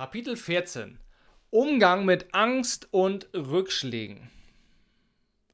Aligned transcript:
Kapitel 0.00 0.34
14 0.34 0.98
Umgang 1.50 2.06
mit 2.06 2.34
Angst 2.34 2.88
und 2.90 3.28
Rückschlägen. 3.34 4.30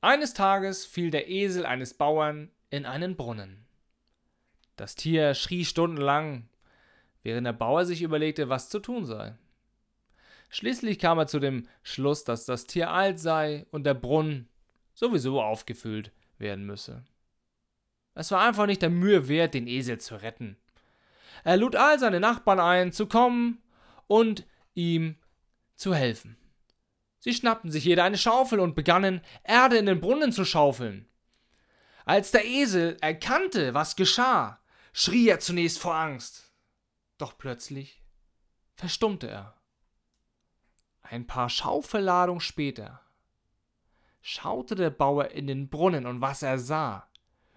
Eines 0.00 0.34
Tages 0.34 0.86
fiel 0.86 1.10
der 1.10 1.28
Esel 1.28 1.66
eines 1.66 1.94
Bauern 1.94 2.52
in 2.70 2.86
einen 2.86 3.16
Brunnen. 3.16 3.66
Das 4.76 4.94
Tier 4.94 5.34
schrie 5.34 5.64
stundenlang, 5.64 6.48
während 7.24 7.44
der 7.44 7.54
Bauer 7.54 7.84
sich 7.86 8.02
überlegte, 8.02 8.48
was 8.48 8.68
zu 8.68 8.78
tun 8.78 9.04
sei. 9.04 9.34
Schließlich 10.48 11.00
kam 11.00 11.18
er 11.18 11.26
zu 11.26 11.40
dem 11.40 11.66
Schluss, 11.82 12.22
dass 12.22 12.44
das 12.44 12.66
Tier 12.66 12.92
alt 12.92 13.18
sei 13.18 13.66
und 13.72 13.82
der 13.82 13.94
Brunnen 13.94 14.48
sowieso 14.94 15.42
aufgefüllt 15.42 16.12
werden 16.38 16.64
müsse. 16.64 17.02
Es 18.14 18.30
war 18.30 18.46
einfach 18.46 18.66
nicht 18.66 18.82
der 18.82 18.90
Mühe 18.90 19.26
wert, 19.26 19.54
den 19.54 19.66
Esel 19.66 19.98
zu 19.98 20.22
retten. 20.22 20.56
Er 21.42 21.56
lud 21.56 21.74
all 21.74 21.98
seine 21.98 22.20
Nachbarn 22.20 22.60
ein, 22.60 22.92
zu 22.92 23.06
kommen 23.06 23.60
und 24.06 24.46
ihm 24.74 25.16
zu 25.74 25.94
helfen. 25.94 26.36
Sie 27.18 27.34
schnappten 27.34 27.70
sich 27.70 27.84
jeder 27.84 28.04
eine 28.04 28.18
Schaufel 28.18 28.60
und 28.60 28.74
begannen, 28.74 29.20
Erde 29.42 29.78
in 29.78 29.86
den 29.86 30.00
Brunnen 30.00 30.32
zu 30.32 30.44
schaufeln. 30.44 31.08
Als 32.04 32.30
der 32.30 32.44
Esel 32.44 32.96
erkannte, 33.00 33.74
was 33.74 33.96
geschah, 33.96 34.60
schrie 34.92 35.28
er 35.28 35.40
zunächst 35.40 35.78
vor 35.78 35.94
Angst. 35.94 36.52
Doch 37.18 37.36
plötzlich 37.36 38.02
verstummte 38.76 39.28
er. 39.28 39.60
Ein 41.02 41.26
paar 41.26 41.50
Schaufelladungen 41.50 42.40
später 42.40 43.00
schaute 44.20 44.74
der 44.74 44.90
Bauer 44.90 45.30
in 45.30 45.46
den 45.46 45.68
Brunnen 45.68 46.06
und 46.06 46.20
was 46.20 46.42
er 46.42 46.58
sah, 46.58 47.08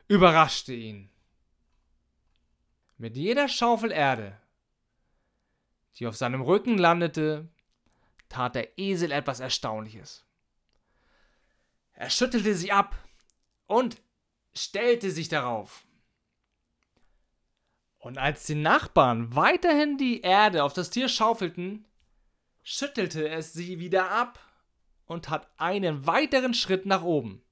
überraschte 0.08 0.74
ihn. 0.74 1.10
Mit 2.98 3.18
jeder 3.18 3.48
Schaufel 3.48 3.92
Erde 3.92 4.40
die 5.98 6.08
auf 6.08 6.16
seinem 6.16 6.42
Rücken 6.42 6.78
landete, 6.78 7.50
tat 8.30 8.56
der 8.56 8.78
Esel 8.78 9.12
etwas 9.12 9.40
Erstaunliches. 9.40 10.26
Er 11.94 12.10
schüttelte 12.10 12.56
sie 12.56 12.72
ab 12.72 12.96
und 13.68 14.02
stellte 14.54 15.12
sich 15.12 15.28
darauf. 15.28 15.86
Und 17.98 18.18
als 18.18 18.46
die 18.46 18.56
Nachbarn 18.56 19.36
weiterhin 19.36 19.98
die 19.98 20.22
Erde 20.22 20.64
auf 20.64 20.74
das 20.74 20.90
Tier 20.90 21.10
schaufelten, 21.10 21.86
schüttelte 22.64 23.28
es 23.28 23.52
sie 23.52 23.80
wieder 23.80 24.10
ab 24.12 24.40
und 25.06 25.26
tat 25.26 25.50
einen 25.58 26.08
weiteren 26.08 26.54
Schritt 26.54 26.86
nach 26.86 27.04
oben. 27.04 27.44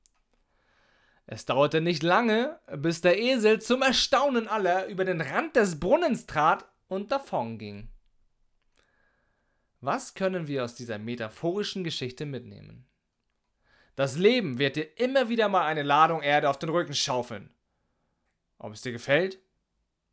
Es 1.26 1.44
dauerte 1.44 1.82
nicht 1.82 2.04
lange, 2.04 2.58
bis 2.78 3.02
der 3.02 3.20
Esel 3.20 3.62
zum 3.62 3.82
Erstaunen 3.82 4.48
aller 4.48 4.88
über 4.88 5.04
den 5.04 5.20
Rand 5.20 5.58
des 5.58 5.78
Brunnens 5.78 6.26
trat 6.26 6.66
und 6.88 7.12
davonging. 7.12 7.90
Was 9.80 10.16
können 10.16 10.48
wir 10.48 10.64
aus 10.64 10.74
dieser 10.74 10.98
metaphorischen 10.98 11.84
Geschichte 11.84 12.26
mitnehmen? 12.26 12.88
Das 13.96 14.18
Leben 14.18 14.58
wird 14.58 14.76
dir 14.76 14.98
immer 15.00 15.30
wieder 15.30 15.50
mal 15.50 15.66
eine 15.66 15.84
Ladung 15.84 16.22
Erde 16.22 16.50
auf 16.50 16.58
den 16.58 16.70
Rücken 16.70 16.96
schaufeln. 16.96 17.52
Ob 18.58 18.74
es 18.74 18.82
dir 18.82 18.92
gefällt 18.92 19.40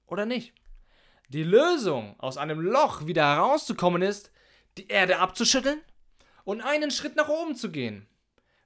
oder 0.07 0.27
nicht. 0.27 0.53
Die 1.29 1.43
Lösung, 1.43 2.15
aus 2.21 2.37
einem 2.37 2.61
Loch 2.61 3.07
wieder 3.07 3.25
herauszukommen, 3.37 4.03
ist, 4.03 4.31
die 4.77 4.89
Erde 4.89 5.19
abzuschütteln 5.19 5.81
und 6.45 6.61
einen 6.61 6.91
Schritt 6.91 7.17
nach 7.17 7.31
oben 7.31 7.57
zu 7.57 7.71
gehen. 7.71 8.07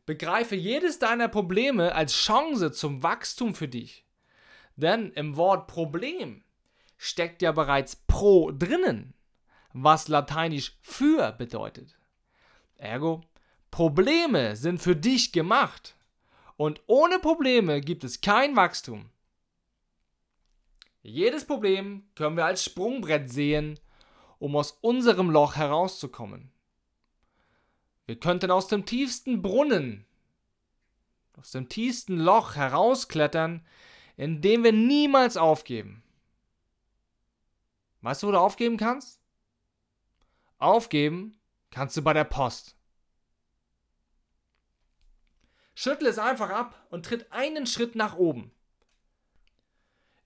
Begreife 0.05 0.57
jedes 0.57 0.99
deiner 0.99 1.29
Probleme 1.29 1.95
als 1.95 2.13
Chance 2.15 2.73
zum 2.73 3.05
Wachstum 3.05 3.55
für 3.55 3.69
dich. 3.69 4.05
Denn 4.75 5.13
im 5.13 5.37
Wort 5.37 5.69
Problem 5.69 6.43
steckt 6.97 7.43
ja 7.43 7.53
bereits 7.53 7.95
Pro 7.95 8.51
drinnen 8.51 9.15
was 9.83 10.09
lateinisch 10.09 10.77
für 10.83 11.33
bedeutet. 11.33 11.97
Ergo, 12.77 13.23
Probleme 13.71 14.57
sind 14.57 14.81
für 14.81 14.97
dich 14.97 15.33
gemacht. 15.33 15.97
Und 16.57 16.81
ohne 16.87 17.19
Probleme 17.19 17.81
gibt 17.81 18.05
es 18.05 18.21
kein 18.21 18.57
Wachstum. 18.57 19.11
Jedes 21.03 21.47
Problem 21.47 22.09
können 22.15 22.37
wir 22.37 22.45
als 22.45 22.65
Sprungbrett 22.65 23.31
sehen, 23.31 23.79
um 24.39 24.57
aus 24.57 24.73
unserem 24.81 25.31
Loch 25.31 25.57
herauszukommen. 25.57 26.51
Wir 28.07 28.19
könnten 28.19 28.51
aus 28.51 28.69
dem 28.69 28.87
tiefsten 28.87 29.43
Brunnen, 29.43 30.07
aus 31.37 31.53
dem 31.53 31.69
tiefsten 31.69 32.19
Loch 32.19 32.57
herausklettern, 32.57 33.65
indem 34.17 34.65
wir 34.65 34.73
niemals 34.73 35.37
aufgeben. 35.37 36.03
Weißt 38.01 38.23
du, 38.23 38.29
wo 38.29 38.33
du 38.33 38.41
aufgeben 38.41 38.77
kannst? 38.77 39.21
Aufgeben 40.59 41.39
kannst 41.71 41.97
du 41.97 42.03
bei 42.03 42.13
der 42.13 42.25
Post. 42.25 42.77
Schüttle 45.75 46.09
es 46.09 46.19
einfach 46.19 46.51
ab 46.51 46.87
und 46.91 47.07
tritt 47.07 47.31
einen 47.31 47.67
Schritt 47.67 47.95
nach 47.95 48.17
oben. 48.17 48.51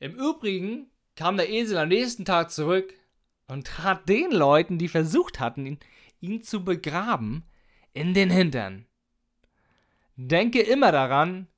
Im 0.01 0.15
Übrigen 0.15 0.91
kam 1.15 1.37
der 1.37 1.51
Esel 1.51 1.77
am 1.77 1.89
nächsten 1.89 2.25
Tag 2.25 2.51
zurück 2.51 2.95
und 3.49 3.67
trat 3.67 4.09
den 4.09 4.31
Leuten, 4.33 4.79
die 4.79 4.89
versucht 4.89 5.41
hatten, 5.41 5.67
ihn, 5.67 5.79
ihn 6.21 6.43
zu 6.43 6.65
begraben, 6.65 7.45
in 7.93 8.15
den 8.15 8.31
Hintern. 8.31 8.87
Denke 10.17 10.61
immer 10.61 10.91
daran, 10.91 11.49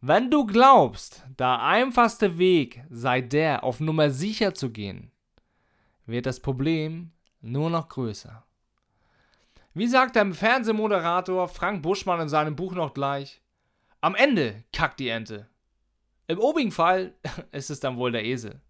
wenn 0.00 0.30
du 0.30 0.44
glaubst, 0.44 1.24
der 1.38 1.62
einfachste 1.62 2.36
Weg 2.36 2.84
sei 2.90 3.20
der, 3.20 3.64
auf 3.64 3.80
Nummer 3.80 4.10
sicher 4.10 4.52
zu 4.52 4.70
gehen, 4.70 5.12
wird 6.04 6.26
das 6.26 6.40
Problem 6.40 7.13
nur 7.44 7.70
noch 7.70 7.88
größer. 7.88 8.44
Wie 9.74 9.86
sagt 9.86 10.16
der 10.16 10.32
Fernsehmoderator 10.32 11.48
Frank 11.48 11.82
Buschmann 11.82 12.20
in 12.20 12.28
seinem 12.28 12.56
Buch 12.56 12.74
noch 12.74 12.94
gleich? 12.94 13.42
Am 14.00 14.14
Ende 14.14 14.64
kackt 14.72 15.00
die 15.00 15.08
Ente. 15.08 15.48
Im 16.26 16.38
obigen 16.38 16.72
Fall 16.72 17.14
ist 17.52 17.70
es 17.70 17.80
dann 17.80 17.96
wohl 17.96 18.12
der 18.12 18.24
Esel. 18.24 18.60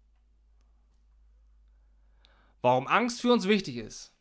Warum 2.61 2.87
Angst 2.87 3.21
für 3.21 3.31
uns 3.31 3.47
wichtig 3.47 3.77
ist. 3.77 4.13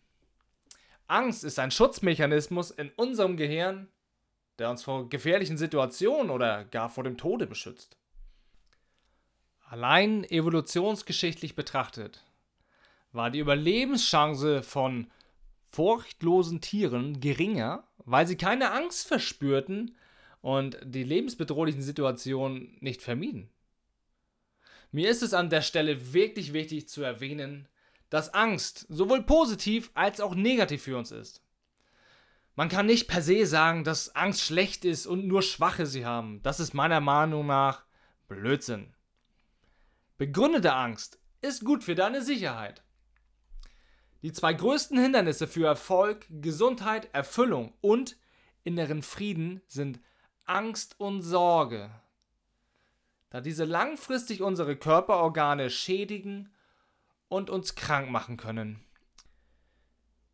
Angst 1.06 1.44
ist 1.44 1.58
ein 1.58 1.70
Schutzmechanismus 1.70 2.70
in 2.70 2.90
unserem 2.90 3.36
Gehirn, 3.36 3.88
der 4.58 4.70
uns 4.70 4.84
vor 4.84 5.08
gefährlichen 5.08 5.56
Situationen 5.56 6.30
oder 6.30 6.64
gar 6.64 6.88
vor 6.88 7.04
dem 7.04 7.16
Tode 7.16 7.46
beschützt. 7.46 7.96
Allein 9.66 10.24
evolutionsgeschichtlich 10.24 11.56
betrachtet 11.56 12.24
war 13.14 13.30
die 13.30 13.38
Überlebenschance 13.38 14.62
von 14.62 15.10
furchtlosen 15.70 16.60
Tieren 16.60 17.20
geringer, 17.20 17.88
weil 17.98 18.26
sie 18.26 18.36
keine 18.36 18.72
Angst 18.72 19.06
verspürten 19.06 19.96
und 20.40 20.78
die 20.84 21.04
lebensbedrohlichen 21.04 21.82
Situationen 21.82 22.76
nicht 22.80 23.02
vermieden. 23.02 23.50
Mir 24.92 25.10
ist 25.10 25.22
es 25.22 25.34
an 25.34 25.50
der 25.50 25.62
Stelle 25.62 26.12
wirklich 26.12 26.52
wichtig 26.52 26.88
zu 26.88 27.02
erwähnen, 27.02 27.68
dass 28.10 28.34
Angst 28.34 28.86
sowohl 28.88 29.22
positiv 29.22 29.90
als 29.94 30.20
auch 30.20 30.34
negativ 30.36 30.82
für 30.82 30.96
uns 30.96 31.10
ist. 31.10 31.42
Man 32.54 32.68
kann 32.68 32.86
nicht 32.86 33.08
per 33.08 33.20
se 33.20 33.46
sagen, 33.46 33.82
dass 33.82 34.14
Angst 34.14 34.42
schlecht 34.42 34.84
ist 34.84 35.06
und 35.06 35.26
nur 35.26 35.42
Schwache 35.42 35.86
sie 35.86 36.06
haben. 36.06 36.40
Das 36.44 36.60
ist 36.60 36.74
meiner 36.74 37.00
Meinung 37.00 37.46
nach 37.46 37.84
Blödsinn. 38.28 38.94
Begründete 40.18 40.72
Angst 40.74 41.18
ist 41.40 41.64
gut 41.64 41.82
für 41.82 41.96
deine 41.96 42.22
Sicherheit. 42.22 42.83
Die 44.24 44.32
zwei 44.32 44.54
größten 44.54 44.98
Hindernisse 44.98 45.46
für 45.46 45.66
Erfolg, 45.66 46.24
Gesundheit, 46.30 47.10
Erfüllung 47.12 47.74
und 47.82 48.16
inneren 48.62 49.02
Frieden 49.02 49.60
sind 49.68 50.00
Angst 50.46 50.98
und 50.98 51.20
Sorge, 51.20 51.90
da 53.28 53.42
diese 53.42 53.66
langfristig 53.66 54.40
unsere 54.40 54.76
Körperorgane 54.76 55.68
schädigen 55.68 56.50
und 57.28 57.50
uns 57.50 57.74
krank 57.74 58.08
machen 58.08 58.38
können, 58.38 58.82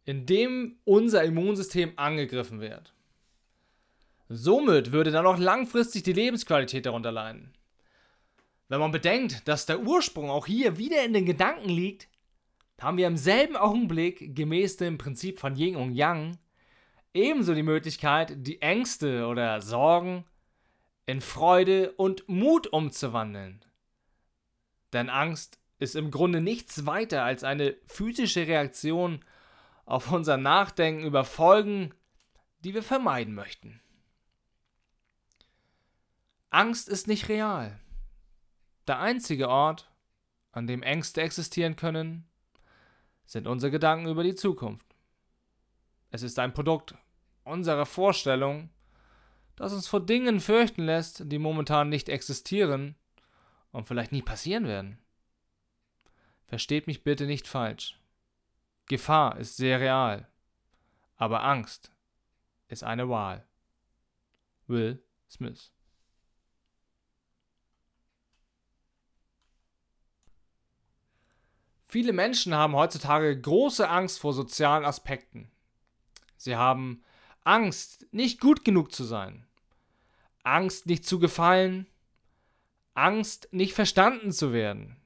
indem 0.05 0.79
unser 0.85 1.25
Immunsystem 1.25 1.95
angegriffen 1.97 2.61
wird. 2.61 2.95
Somit 4.29 4.93
würde 4.93 5.11
dann 5.11 5.27
auch 5.27 5.39
langfristig 5.39 6.05
die 6.05 6.13
Lebensqualität 6.13 6.87
darunter 6.87 7.11
leiden. 7.11 7.55
Wenn 8.69 8.79
man 8.79 8.93
bedenkt, 8.93 9.49
dass 9.49 9.67
der 9.67 9.81
Ursprung 9.81 10.31
auch 10.31 10.47
hier 10.47 10.79
wieder 10.79 11.05
in 11.05 11.13
den 11.13 11.27
Gedanken 11.27 11.71
liegt, 11.71 12.07
haben 12.81 12.97
wir 12.97 13.07
im 13.07 13.17
selben 13.17 13.57
Augenblick, 13.57 14.35
gemäß 14.35 14.77
dem 14.77 14.99
Prinzip 14.99 15.39
von 15.39 15.57
Yin 15.57 15.77
und 15.77 15.95
Yang, 15.95 16.39
ebenso 17.15 17.55
die 17.55 17.63
Möglichkeit, 17.63 18.35
die 18.37 18.63
Ängste 18.63 19.27
oder 19.27 19.61
Sorgen 19.61 20.25
in 21.07 21.21
Freude 21.21 21.93
und 21.93 22.29
Mut 22.29 22.67
umzuwandeln. 22.69 23.65
Denn 24.93 25.09
Angst 25.09 25.59
ist 25.79 25.97
im 25.97 26.11
Grunde 26.11 26.41
nichts 26.41 26.87
weiter 26.87 27.25
als 27.25 27.43
eine 27.45 27.77
physische 27.87 28.47
Reaktion 28.47 29.25
auf 29.87 30.13
unser 30.13 30.37
Nachdenken 30.37 31.05
über 31.05 31.25
Folgen, 31.25 31.95
die 32.61 32.75
wir 32.75 32.83
vermeiden 32.83 33.35
möchten. 33.35 33.81
Angst 36.51 36.89
ist 36.89 37.07
nicht 37.07 37.29
real. 37.29 37.81
Der 38.87 39.01
einzige 39.01 39.49
Ort, 39.49 39.91
an 40.53 40.67
dem 40.67 40.83
Ängste 40.83 41.23
existieren 41.23 41.77
können, 41.77 42.30
sind 43.31 43.47
unsere 43.47 43.71
Gedanken 43.71 44.09
über 44.09 44.25
die 44.25 44.35
Zukunft. 44.35 44.87
Es 46.11 46.23
ist 46.25 46.41
ein 46.41 46.53
Produkt 46.53 46.97
unserer 47.45 47.87
Vorstellung, 47.87 48.71
das 49.55 49.73
uns 49.73 49.87
vor 49.87 50.05
Dingen 50.05 50.41
fürchten 50.41 50.83
lässt, 50.83 51.31
die 51.31 51.39
momentan 51.39 51.89
nicht 51.89 52.09
existieren 52.09 52.97
und 53.71 53.87
vielleicht 53.87 54.11
nie 54.11 54.23
passieren 54.23 54.67
werden. 54.67 54.99
Versteht 56.49 56.89
mich 56.89 57.05
bitte 57.05 57.27
nicht 57.27 57.47
falsch. 57.47 58.01
Gefahr 58.87 59.39
ist 59.39 59.57
sehr 59.57 59.79
real, 59.79 60.27
aber 61.15 61.45
Angst 61.45 61.93
ist 62.67 62.83
eine 62.83 63.09
Wahl. 63.09 63.47
Will 64.67 65.05
Smith 65.31 65.71
Viele 71.91 72.13
Menschen 72.13 72.55
haben 72.55 72.77
heutzutage 72.77 73.37
große 73.41 73.89
Angst 73.89 74.21
vor 74.21 74.33
sozialen 74.33 74.85
Aspekten. 74.85 75.51
Sie 76.37 76.55
haben 76.55 77.03
Angst, 77.43 78.07
nicht 78.13 78.41
gut 78.41 78.65
genug 78.65 78.93
zu 78.93 79.03
sein. 79.03 79.45
Angst, 80.45 80.87
nicht 80.87 81.05
zu 81.05 81.19
gefallen. 81.19 81.89
Angst, 82.95 83.49
nicht 83.51 83.75
verstanden 83.75 84.31
zu 84.31 84.53
werden. 84.53 85.01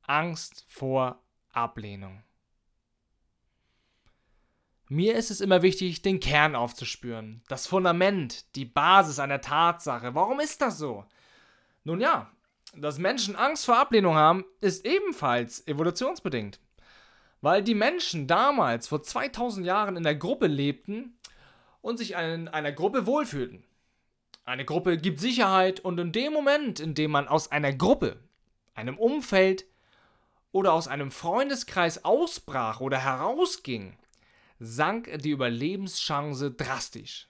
Angst 0.00 0.64
vor 0.68 1.22
Ablehnung. 1.52 2.24
Mir 4.88 5.16
ist 5.16 5.30
es 5.30 5.42
immer 5.42 5.60
wichtig, 5.60 6.00
den 6.00 6.18
Kern 6.18 6.56
aufzuspüren, 6.56 7.42
das 7.48 7.66
Fundament, 7.66 8.56
die 8.56 8.64
Basis 8.64 9.18
einer 9.18 9.42
Tatsache. 9.42 10.14
Warum 10.14 10.40
ist 10.40 10.62
das 10.62 10.78
so? 10.78 11.04
Nun 11.82 12.00
ja, 12.00 12.33
dass 12.76 12.98
Menschen 12.98 13.36
Angst 13.36 13.64
vor 13.64 13.78
Ablehnung 13.78 14.14
haben, 14.14 14.44
ist 14.60 14.86
ebenfalls 14.86 15.66
evolutionsbedingt. 15.66 16.60
Weil 17.40 17.62
die 17.62 17.74
Menschen 17.74 18.26
damals 18.26 18.88
vor 18.88 19.02
2000 19.02 19.66
Jahren 19.66 19.96
in 19.96 20.02
der 20.02 20.14
Gruppe 20.14 20.46
lebten 20.46 21.18
und 21.82 21.98
sich 21.98 22.12
in 22.12 22.48
einer 22.48 22.72
Gruppe 22.72 23.06
wohlfühlten. 23.06 23.64
Eine 24.44 24.64
Gruppe 24.64 24.98
gibt 24.98 25.20
Sicherheit 25.20 25.80
und 25.80 25.98
in 25.98 26.12
dem 26.12 26.32
Moment, 26.32 26.80
in 26.80 26.94
dem 26.94 27.10
man 27.10 27.28
aus 27.28 27.50
einer 27.50 27.72
Gruppe, 27.72 28.18
einem 28.74 28.98
Umfeld 28.98 29.66
oder 30.52 30.72
aus 30.72 30.88
einem 30.88 31.10
Freundeskreis 31.10 32.04
ausbrach 32.04 32.80
oder 32.80 32.98
herausging, 32.98 33.96
sank 34.58 35.10
die 35.20 35.30
Überlebenschance 35.30 36.50
drastisch, 36.50 37.28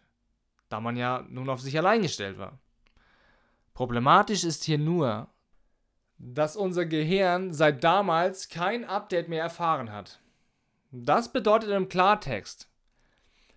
da 0.69 0.81
man 0.81 0.97
ja 0.97 1.25
nun 1.29 1.49
auf 1.49 1.61
sich 1.61 1.77
allein 1.79 2.03
gestellt 2.03 2.39
war. 2.39 2.59
Problematisch 3.75 4.45
ist 4.45 4.65
hier 4.65 4.79
nur, 4.79 5.29
dass 6.19 6.57
unser 6.57 6.87
Gehirn 6.87 7.53
seit 7.53 7.85
damals 7.85 8.49
kein 8.49 8.85
Update 8.85 9.29
mehr 9.29 9.43
erfahren 9.43 9.93
hat. 9.93 10.21
Das 10.91 11.33
bedeutet 11.33 11.71
im 11.71 11.89
Klartext, 11.89 12.69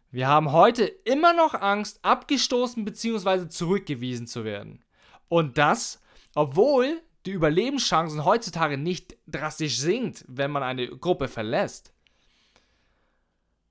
wir 0.09 0.27
haben 0.27 0.51
heute 0.54 0.86
immer 0.86 1.33
noch 1.33 1.54
Angst, 1.54 2.00
abgestoßen 2.01 2.86
bzw. 2.86 3.50
zurückgewiesen 3.50 4.25
zu 4.25 4.45
werden. 4.45 4.83
Und 5.27 5.57
das, 5.57 6.01
obwohl 6.33 7.01
die 7.25 7.31
Überlebenschancen 7.31 8.24
heutzutage 8.24 8.77
nicht 8.77 9.18
drastisch 9.27 9.77
sinkt, 9.77 10.24
wenn 10.27 10.50
man 10.50 10.63
eine 10.63 10.88
Gruppe 10.88 11.27
verlässt. 11.27 11.92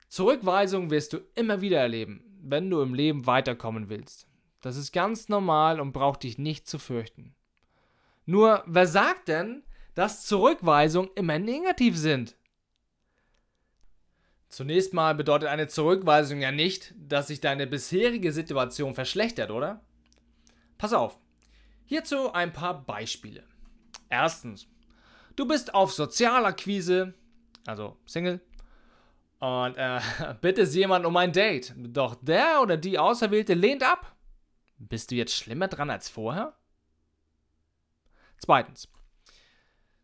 Zurückweisung 0.08 0.90
wirst 0.90 1.14
du 1.14 1.18
immer 1.34 1.62
wieder 1.62 1.80
erleben, 1.80 2.22
wenn 2.42 2.68
du 2.68 2.82
im 2.82 2.92
Leben 2.92 3.26
weiterkommen 3.26 3.88
willst. 3.88 4.26
Das 4.60 4.76
ist 4.76 4.92
ganz 4.92 5.28
normal 5.28 5.80
und 5.80 5.92
braucht 5.92 6.22
dich 6.22 6.38
nicht 6.38 6.68
zu 6.68 6.78
fürchten. 6.78 7.35
Nur, 8.26 8.64
wer 8.66 8.86
sagt 8.86 9.28
denn, 9.28 9.62
dass 9.94 10.26
Zurückweisungen 10.26 11.10
immer 11.14 11.38
negativ 11.38 11.96
sind? 11.96 12.36
Zunächst 14.48 14.92
mal 14.92 15.14
bedeutet 15.14 15.48
eine 15.48 15.68
Zurückweisung 15.68 16.40
ja 16.40 16.52
nicht, 16.52 16.94
dass 16.96 17.28
sich 17.28 17.40
deine 17.40 17.66
bisherige 17.66 18.32
Situation 18.32 18.94
verschlechtert, 18.94 19.50
oder? 19.50 19.80
Pass 20.76 20.92
auf. 20.92 21.18
Hierzu 21.84 22.32
ein 22.32 22.52
paar 22.52 22.84
Beispiele. 22.84 23.44
Erstens, 24.08 24.66
du 25.36 25.46
bist 25.46 25.74
auf 25.74 25.92
Sozialakquise, 25.92 27.14
also 27.66 27.96
Single, 28.06 28.40
und 29.38 29.76
äh, 29.76 30.00
bittest 30.40 30.74
jemand 30.74 31.06
um 31.06 31.16
ein 31.16 31.32
Date. 31.32 31.74
Doch 31.76 32.16
der 32.20 32.60
oder 32.62 32.76
die 32.76 32.98
Auserwählte 32.98 33.54
lehnt 33.54 33.82
ab. 33.82 34.16
Bist 34.78 35.10
du 35.10 35.14
jetzt 35.14 35.34
schlimmer 35.34 35.68
dran 35.68 35.90
als 35.90 36.08
vorher? 36.08 36.54
Zweitens. 38.38 38.88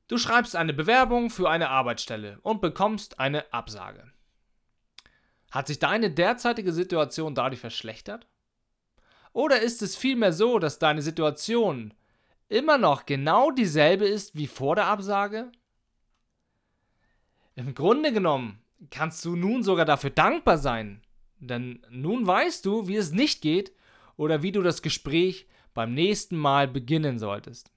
Du 0.08 0.18
schreibst 0.18 0.56
eine 0.56 0.74
Bewerbung 0.74 1.30
für 1.30 1.48
eine 1.48 1.70
Arbeitsstelle 1.70 2.38
und 2.42 2.60
bekommst 2.60 3.18
eine 3.18 3.52
Absage. 3.52 4.12
Hat 5.50 5.66
sich 5.66 5.78
deine 5.78 6.10
derzeitige 6.10 6.72
Situation 6.72 7.34
dadurch 7.34 7.60
verschlechtert? 7.60 8.26
Oder 9.32 9.60
ist 9.60 9.82
es 9.82 9.96
vielmehr 9.96 10.32
so, 10.32 10.58
dass 10.58 10.78
deine 10.78 11.02
Situation 11.02 11.94
immer 12.48 12.78
noch 12.78 13.06
genau 13.06 13.50
dieselbe 13.50 14.06
ist 14.06 14.36
wie 14.36 14.46
vor 14.46 14.76
der 14.76 14.86
Absage? 14.86 15.50
Im 17.54 17.74
Grunde 17.74 18.12
genommen 18.12 18.62
kannst 18.90 19.24
du 19.24 19.36
nun 19.36 19.62
sogar 19.62 19.84
dafür 19.84 20.10
dankbar 20.10 20.58
sein, 20.58 21.02
denn 21.38 21.84
nun 21.90 22.26
weißt 22.26 22.64
du, 22.66 22.88
wie 22.88 22.96
es 22.96 23.12
nicht 23.12 23.40
geht 23.40 23.72
oder 24.16 24.42
wie 24.42 24.52
du 24.52 24.62
das 24.62 24.82
Gespräch 24.82 25.46
beim 25.74 25.94
nächsten 25.94 26.36
Mal 26.36 26.68
beginnen 26.68 27.18
solltest. 27.18 27.71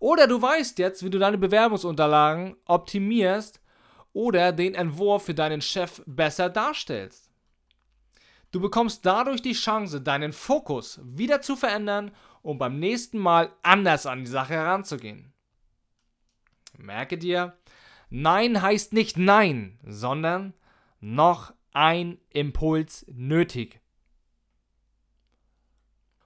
Oder 0.00 0.26
du 0.26 0.40
weißt 0.40 0.78
jetzt, 0.78 1.04
wie 1.04 1.10
du 1.10 1.18
deine 1.18 1.38
Bewerbungsunterlagen 1.38 2.56
optimierst 2.64 3.60
oder 4.14 4.50
den 4.50 4.74
Entwurf 4.74 5.26
für 5.26 5.34
deinen 5.34 5.60
Chef 5.60 6.02
besser 6.06 6.48
darstellst. 6.48 7.30
Du 8.50 8.60
bekommst 8.60 9.06
dadurch 9.06 9.42
die 9.42 9.52
Chance, 9.52 10.00
deinen 10.00 10.32
Fokus 10.32 11.00
wieder 11.04 11.42
zu 11.42 11.54
verändern 11.54 12.10
und 12.42 12.58
beim 12.58 12.80
nächsten 12.80 13.18
Mal 13.18 13.52
anders 13.62 14.06
an 14.06 14.20
die 14.20 14.30
Sache 14.30 14.54
heranzugehen. 14.54 15.32
Merke 16.78 17.18
dir, 17.18 17.56
Nein 18.08 18.60
heißt 18.60 18.94
nicht 18.94 19.18
Nein, 19.18 19.78
sondern 19.84 20.54
noch 20.98 21.52
ein 21.72 22.18
Impuls 22.30 23.04
nötig. 23.12 23.80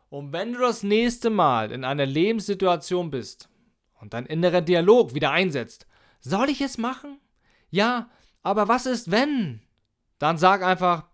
Und 0.08 0.32
wenn 0.32 0.52
du 0.52 0.60
das 0.60 0.84
nächste 0.84 1.28
Mal 1.28 1.72
in 1.72 1.84
einer 1.84 2.06
Lebenssituation 2.06 3.10
bist, 3.10 3.48
und 4.00 4.14
dein 4.14 4.26
innerer 4.26 4.60
Dialog 4.60 5.14
wieder 5.14 5.30
einsetzt. 5.30 5.86
Soll 6.20 6.48
ich 6.50 6.60
es 6.60 6.78
machen? 6.78 7.18
Ja, 7.70 8.10
aber 8.42 8.68
was 8.68 8.86
ist 8.86 9.10
wenn? 9.10 9.62
Dann 10.18 10.38
sag 10.38 10.62
einfach, 10.62 11.08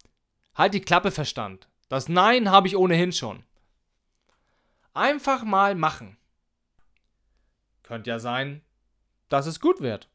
halt 0.55 0.75
die 0.75 0.81
Klappe 0.81 1.11
Verstand. 1.11 1.69
Das 1.88 2.09
Nein 2.09 2.50
habe 2.50 2.69
ich 2.69 2.76
ohnehin 2.76 3.12
schon. 3.12 3.43
Einfach 4.95 5.45
mal 5.45 5.75
machen. 5.75 6.16
Könnte 7.83 8.11
ja 8.11 8.19
sein, 8.19 8.62
dass 9.28 9.47
es 9.47 9.61
gut 9.61 9.81
wird. 9.81 10.09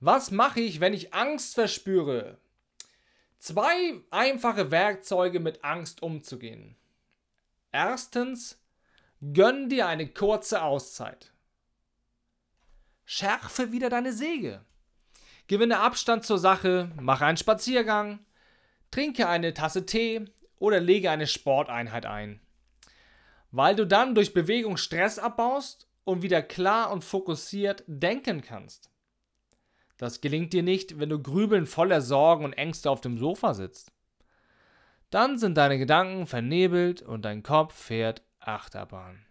Was 0.00 0.30
mache 0.30 0.60
ich, 0.60 0.80
wenn 0.80 0.94
ich 0.94 1.14
Angst 1.14 1.54
verspüre? 1.54 2.38
Zwei 3.38 4.00
einfache 4.10 4.70
Werkzeuge 4.70 5.40
mit 5.40 5.64
Angst 5.64 6.02
umzugehen. 6.02 6.76
Erstens, 7.70 8.61
Gönn 9.22 9.68
dir 9.68 9.86
eine 9.86 10.08
kurze 10.08 10.62
Auszeit. 10.62 11.32
Schärfe 13.04 13.70
wieder 13.70 13.88
deine 13.88 14.12
Säge. 14.12 14.64
Gewinne 15.46 15.78
Abstand 15.78 16.24
zur 16.24 16.38
Sache, 16.38 16.90
mache 17.00 17.24
einen 17.24 17.36
Spaziergang, 17.36 18.26
trinke 18.90 19.28
eine 19.28 19.54
Tasse 19.54 19.86
Tee 19.86 20.24
oder 20.58 20.80
lege 20.80 21.08
eine 21.08 21.28
Sporteinheit 21.28 22.04
ein. 22.04 22.40
Weil 23.52 23.76
du 23.76 23.86
dann 23.86 24.16
durch 24.16 24.34
Bewegung 24.34 24.76
Stress 24.76 25.20
abbaust 25.20 25.86
und 26.02 26.22
wieder 26.22 26.42
klar 26.42 26.90
und 26.90 27.04
fokussiert 27.04 27.84
denken 27.86 28.40
kannst. 28.40 28.90
Das 29.98 30.20
gelingt 30.20 30.52
dir 30.52 30.64
nicht, 30.64 30.98
wenn 30.98 31.10
du 31.10 31.22
grübeln 31.22 31.66
voller 31.66 32.00
Sorgen 32.00 32.44
und 32.44 32.54
Ängste 32.54 32.90
auf 32.90 33.00
dem 33.00 33.18
Sofa 33.18 33.54
sitzt. 33.54 33.92
Dann 35.10 35.38
sind 35.38 35.56
deine 35.58 35.78
Gedanken 35.78 36.26
vernebelt 36.26 37.02
und 37.02 37.24
dein 37.24 37.44
Kopf 37.44 37.74
fährt 37.74 38.22
Achterbahn. 38.46 39.24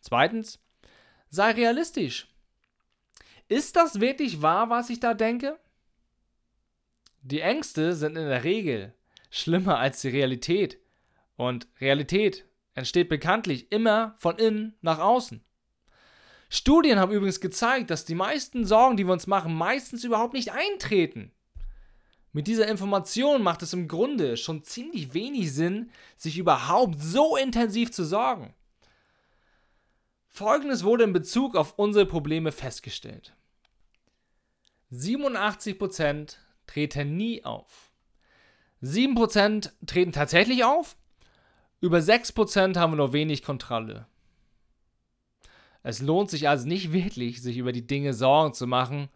Zweitens, 0.00 0.58
sei 1.30 1.52
realistisch. 1.52 2.28
Ist 3.48 3.76
das 3.76 4.00
wirklich 4.00 4.42
wahr, 4.42 4.70
was 4.70 4.90
ich 4.90 5.00
da 5.00 5.14
denke? 5.14 5.58
Die 7.22 7.40
Ängste 7.40 7.94
sind 7.94 8.16
in 8.16 8.28
der 8.28 8.44
Regel 8.44 8.94
schlimmer 9.30 9.78
als 9.78 10.00
die 10.00 10.08
Realität. 10.08 10.80
Und 11.36 11.68
Realität 11.80 12.46
entsteht 12.74 13.08
bekanntlich 13.08 13.70
immer 13.72 14.14
von 14.18 14.38
innen 14.38 14.76
nach 14.80 14.98
außen. 14.98 15.44
Studien 16.48 16.98
haben 16.98 17.12
übrigens 17.12 17.40
gezeigt, 17.40 17.90
dass 17.90 18.04
die 18.04 18.14
meisten 18.14 18.64
Sorgen, 18.64 18.96
die 18.96 19.04
wir 19.04 19.12
uns 19.12 19.26
machen, 19.26 19.54
meistens 19.54 20.04
überhaupt 20.04 20.34
nicht 20.34 20.52
eintreten. 20.52 21.32
Mit 22.36 22.48
dieser 22.48 22.68
Information 22.68 23.42
macht 23.42 23.62
es 23.62 23.72
im 23.72 23.88
Grunde 23.88 24.36
schon 24.36 24.62
ziemlich 24.62 25.14
wenig 25.14 25.54
Sinn, 25.54 25.90
sich 26.18 26.36
überhaupt 26.36 27.00
so 27.00 27.34
intensiv 27.34 27.92
zu 27.92 28.04
sorgen. 28.04 28.52
Folgendes 30.28 30.84
wurde 30.84 31.04
in 31.04 31.14
Bezug 31.14 31.56
auf 31.56 31.78
unsere 31.78 32.04
Probleme 32.04 32.52
festgestellt. 32.52 33.34
87% 34.92 36.36
treten 36.66 37.16
nie 37.16 37.42
auf. 37.42 37.90
7% 38.82 39.70
treten 39.86 40.12
tatsächlich 40.12 40.62
auf. 40.62 40.98
Über 41.80 42.00
6% 42.00 42.76
haben 42.76 42.98
nur 42.98 43.14
wenig 43.14 43.44
Kontrolle. 43.44 44.08
Es 45.82 46.02
lohnt 46.02 46.28
sich 46.28 46.50
also 46.50 46.68
nicht 46.68 46.92
wirklich, 46.92 47.40
sich 47.40 47.56
über 47.56 47.72
die 47.72 47.86
Dinge 47.86 48.12
Sorgen 48.12 48.52
zu 48.52 48.66
machen, 48.66 49.08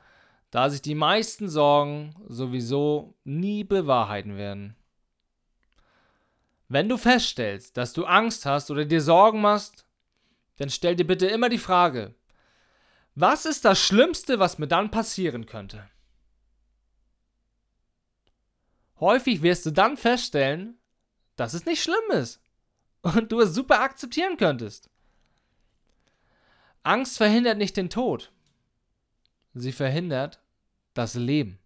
da 0.51 0.69
sich 0.69 0.83
die 0.83 0.95
meisten 0.95 1.49
Sorgen 1.49 2.15
sowieso 2.29 3.15
nie 3.25 3.65
bewahrheiten 3.65 4.37
werden. 4.37 4.77
Wenn 6.69 6.89
du 6.89 6.97
feststellst, 6.97 7.77
dass 7.77 7.93
du 7.93 8.05
Angst 8.05 8.47
hast 8.47 8.71
oder 8.71 8.85
dir 8.85 9.01
Sorgen 9.01 9.41
machst, 9.41 9.87
dann 10.57 10.71
stell 10.71 10.97
dir 10.97 11.07
bitte 11.07 11.27
immer 11.27 11.49
die 11.49 11.59
Frage, 11.59 12.15
was 13.15 13.45
ist 13.45 13.65
das 13.65 13.81
Schlimmste, 13.81 14.39
was 14.39 14.59
mir 14.59 14.69
dann 14.69 14.91
passieren 14.91 15.47
könnte? 15.47 15.89
Häufig 19.01 19.43
wirst 19.43 19.67
du 19.67 19.71
dann 19.71 19.97
feststellen, 19.97 20.79
dass 21.37 21.55
es 21.55 21.65
nicht 21.65 21.83
schlimm 21.83 22.11
ist 22.11 22.41
und 23.03 23.33
du 23.33 23.41
es 23.41 23.55
super 23.55 23.81
akzeptieren 23.81 24.37
könntest. 24.37 24.91
Angst 26.83 27.17
verhindert 27.17 27.59
nicht 27.59 27.77
den 27.77 27.91
Tod. 27.91 28.33
Sie 29.55 29.73
verhindert 29.73 30.40
das 31.01 31.15
Leben. 31.15 31.59